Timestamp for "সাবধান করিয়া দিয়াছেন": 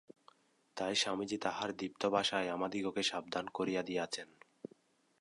3.03-4.27